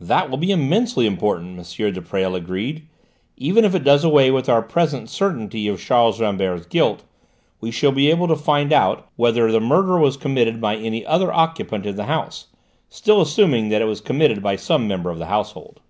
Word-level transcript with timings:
"That 0.00 0.30
will 0.30 0.38
be 0.38 0.50
immensely 0.50 1.04
important," 1.06 1.58
M. 1.58 1.92
de 1.92 2.00
Presles 2.00 2.34
agreed. 2.38 2.88
"Even 3.36 3.66
if 3.66 3.74
it 3.74 3.84
does 3.84 4.02
away 4.02 4.30
with 4.30 4.48
our 4.48 4.62
present 4.62 5.10
certainty 5.10 5.68
of 5.68 5.78
Charles 5.78 6.22
Rambert's 6.22 6.64
guilt, 6.64 7.04
we 7.60 7.70
shall 7.70 7.92
be 7.92 8.08
able 8.08 8.28
to 8.28 8.34
find 8.34 8.72
out 8.72 9.08
whether 9.16 9.52
the 9.52 9.60
murder 9.60 9.98
was 9.98 10.16
committed 10.16 10.58
by 10.58 10.76
any 10.76 11.04
other 11.04 11.30
occupant 11.30 11.84
of 11.84 11.96
the 11.96 12.06
house 12.06 12.46
still 12.88 13.20
assuming 13.20 13.68
that 13.68 13.82
it 13.82 13.88
was 13.88 14.00
committed 14.00 14.42
by 14.42 14.56
some 14.56 14.88
member 14.88 15.10
of 15.10 15.18
the 15.18 15.26
household." 15.26 15.82